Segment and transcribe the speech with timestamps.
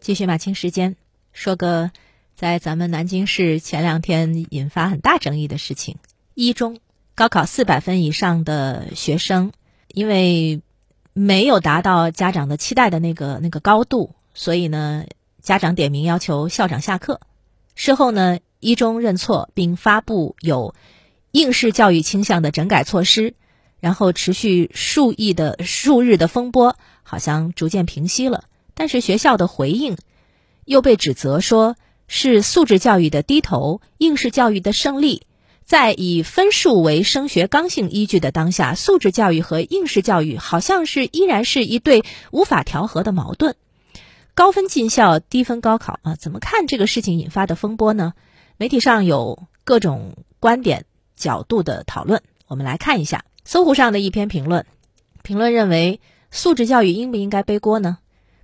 [0.00, 0.96] 继续马清时间，
[1.34, 1.90] 说个
[2.34, 5.96] 在咱们南京市前两天引发很大争议的事情：
[6.34, 6.78] 一中
[7.14, 9.52] 高考四百分以上的学生，
[9.88, 10.62] 因为
[11.12, 15.04] 没有达到家长的期待的那个那个高度，所以呢，
[15.42, 17.20] 家长点名要求校长下课。
[17.74, 20.74] 事后呢，一中认错并发布有
[21.30, 23.34] 应试教育倾向的整改措施，
[23.80, 28.44] 然后持续数亿的数日的风波，好像逐渐平息了。
[28.80, 29.98] 但是学校的回应
[30.64, 31.76] 又被指责说
[32.08, 35.26] 是素质教育的低头，应试教育的胜利。
[35.66, 43.54] 在以分数为升学刚性依据的当下，素质教育和应试教育好像是依然是一对无法调和的矛盾。
[44.32, 48.14] 高分进校，低分高考啊，怎么看这个事情引发的风波呢？
[48.56, 50.86] 媒体上有各种观点
[51.16, 54.64] 角度的讨论，我们来看一下搜狐上的一篇评论。
[55.22, 56.00] 评论认为，
[56.30, 57.98] 素质教育应不应该背锅呢？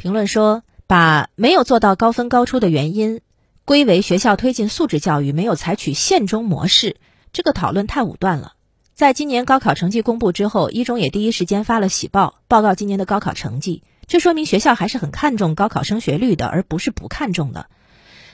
[0.00, 3.20] 评论说，把没有做到高分高出的原因
[3.66, 6.96] 归为学校推进素质教育没有采取县中模式，
[7.34, 8.54] 这个讨论太武断了。
[8.94, 17.66] 在今年高考成绩公布之后，一中也第一时间发了喜报，报告今年的高考成绩，这说明学校还是很看重高考升学率的，而不是不看重的。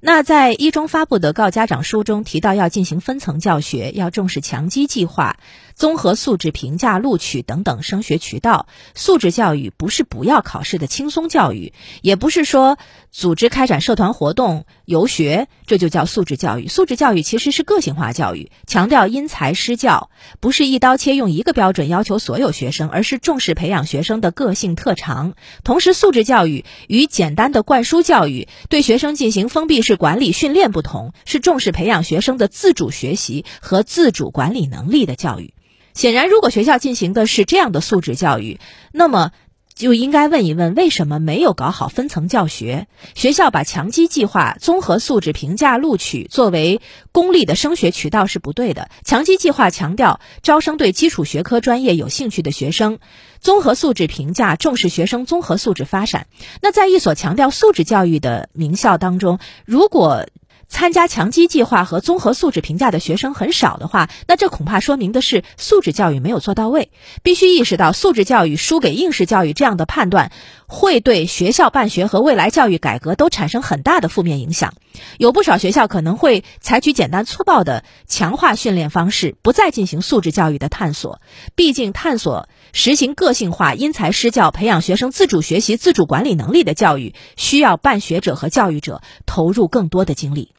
[0.00, 5.36] 那在一中发布的告家长书中提到，要进行分层教学，要重视强基计划、
[5.74, 8.66] 综合素质评价、录取等等升学渠道。
[8.94, 12.76] 素质教育不是不要考试的轻松教育，也不是说
[13.12, 16.66] 组织开展社团活动、游学这就叫素质教育。
[16.66, 25.34] 素质教育其实是个性化教育，强调因材施教，不是一刀切用一个标准要求所有学生，而是重视培养学生的个性特长。
[25.62, 29.92] 同时，素质教育与简单的灌输教育对学生进行封闭式。
[30.02, 35.54] 管理训练不同，是重视培养学生的自主学习和自主管理能力的教育。
[35.94, 38.58] 显然，如果学校进行的是这样的素质教育，
[38.92, 39.32] 那么
[39.74, 42.86] 就应该问一问，为什么没有搞好分层教学？
[43.14, 48.90] 学校把强基计划、综合素质评价、录取作为公立的升学渠道是不对的。
[49.04, 52.98] 强基计划强调招生对基础学科专业有兴趣的学生。
[53.40, 56.28] 综合素质评价重视学生综合素质发展。
[56.60, 60.26] 那在一所强调素质教育的名校当中，如果
[60.72, 66.90] 参加强基计划和综合素质评价的学生很少的话，那这恐怕说明的是素质教育没有做到位。
[67.22, 70.32] 必须意识到，素质教育输给应试教育这样的判断，
[70.66, 74.72] 会对学校办学和未来教育改革都产生很大的负面影响。
[75.18, 81.20] 有不少学校可能会采取简单粗暴的强化训练方式，不再进行素质教育的探索。
[81.54, 82.48] 毕竟，探索。
[82.72, 90.54] 实行个性化、因材施教，培养学生自主学习、自主管理能力的教育，需要办学者和教育者投入更多的精力。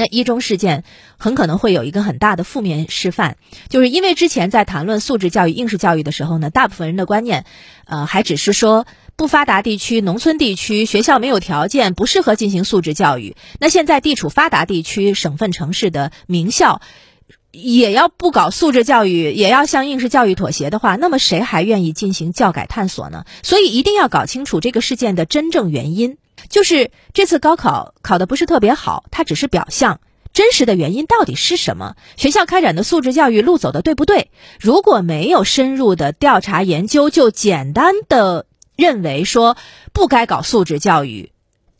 [0.00, 0.82] 那一中事件
[1.18, 3.36] 很可能会有一个很大的负面示范，
[3.68, 7.44] 就是因为之前在谈论素质教育、应试教育的时候呢，大部分人的观念，
[7.84, 13.36] 呃，还只是说不发达地区、农村地区学校没有条件，不适合进行素质教育。
[13.58, 16.80] 那现在地处发达地区、省份城市的名校。
[17.52, 23.24] 也要不搞素质教育，也要向应试教育妥协的话，那么谁还愿意进行教改探索呢？
[23.42, 26.16] 所以一定要搞清楚这个事件的真正原因，
[26.48, 30.00] 就是这次高考考的不是特别好，它只是表象，
[30.32, 31.96] 真实的原因到底是什么？
[32.16, 34.30] 学校开展的素质教育路走的对不对？
[34.60, 38.46] 如果没有深入的调查研究，就简单的
[38.76, 39.56] 认为说
[39.92, 41.32] 不该搞素质教育，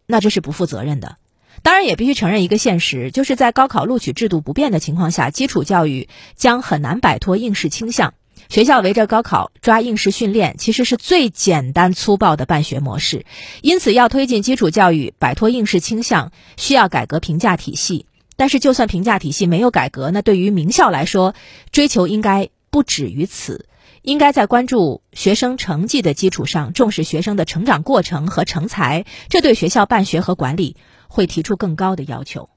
[0.06, 1.16] 那这是不负责任的。
[1.62, 8.14] 当然也必须承认一个现实，就是在高考录取制度不变的情况下，基础教育将很难摆脱应试倾向。
[8.48, 13.24] 学校围着高考抓应试训练，其实是最简单粗暴的办学模式。
[13.60, 18.06] 因此，要推进基础教育摆脱应试倾向，需要改革评价体系。
[18.36, 21.34] 但是，就算评价体系没有改革，那对于名校来说，
[21.70, 23.66] 追求应该不止于此。
[24.02, 29.04] 应该在关注学生成绩的基础上，重视学生的成长过程和成才。
[29.28, 30.76] 这对学校办学和管理。
[31.10, 32.48] 会提出更高的要求。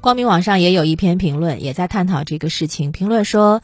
[0.00, 2.92] 光明网上也有一篇评论，也在探讨这个事情。
[2.92, 3.62] 评论说，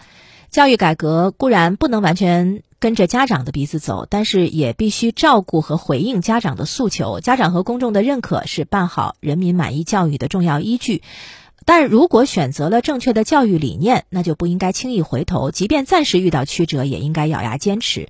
[0.49, 7.21] 教育改革固然不能完全跟着家长的鼻子走，但是也必须照顾和回应家长的诉求。
[7.21, 11.03] 家长和公众的认可是办好人民满意教育的重要依据。
[11.65, 18.09] 但如果选择了正确的教育理念，那就不应该轻易回头，即便暂时遇到曲折，也应该咬牙坚持。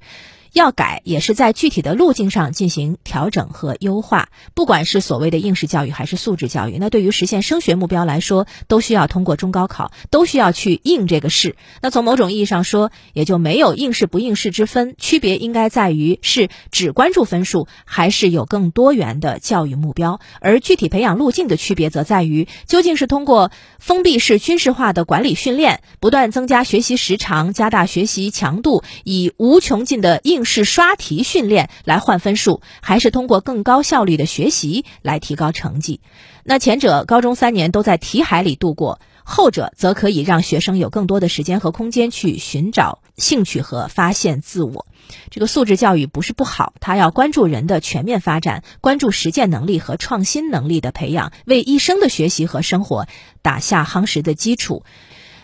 [0.52, 4.28] 要改也是在具体的路径上进行调整和优化。
[4.54, 11.56] 不管是所谓的应试教育还是素质教育，那对于实现升学目标来说，都需要通过中高考，都需要去应这个试。
[11.82, 20.20] 那从某种意义上说，也就没有应试不应试之分，区别应该在于是只关注分数，还是有更多元的教育目标。
[20.40, 36.00] 而具体培养路径的区别，则在于究竟是通过封闭式军事化的管理训练，不断增加学习时长，加大学习强度，以无穷尽的应是刷题训练来换分数，还是通过更高效率的学习来提高成绩？
[36.44, 44.86] 那前者高中三年都在题海里度过，后者则可以让学生有更多的时间和空间去寻找兴趣和发现自我。
[45.30, 53.06] 这个素质教育不是不好，它要关注人的全面发展，关注实践能力和创新能力的培养，为一生的学习和生活
[53.42, 54.84] 打下夯实的基础。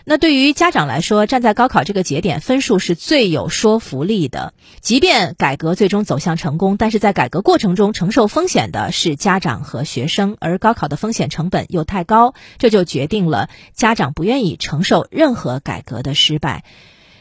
[0.09, 4.53] 那对于家长来说，站在高考这个节点，分数是最有说服力的。
[4.79, 16.63] 即便改革最终走向成功，但是在改革过程中承受风险的是家长和学生，而高考的风险成本又太高，这就决定了家长不愿意承受任何改革的失败。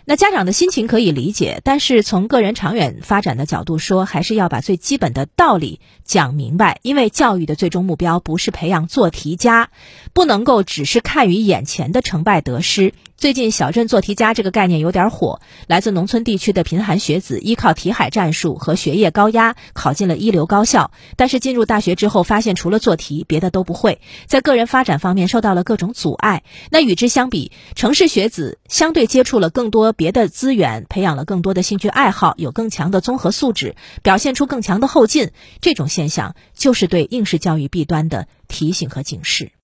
[0.09, 6.79] 那家长的心情可以理解，但是从个人长远发展的角度说，还是要把最基本的道理讲明白。
[6.83, 9.71] 因为教育的最终目标不是培养做题家，
[10.13, 12.95] 不能够只是看于眼前的成败得失。
[13.19, 26.43] 最近“小镇做题家”这个概念有点火，来自农村地区的贫寒学子依靠题海战术和学业高压考进了一流高校，但是进入大学之后发现除了做题别的都不会，在个人发展方面受到了各种阻碍。
[26.71, 35.31] 那与之相比，城市学子相对接触了更多别的资源，培养了更多的兴趣爱好，有更强的综合素质，表现出更强的后劲。
[35.63, 39.53] 这种现象就是对应试教育弊端的提醒和警示。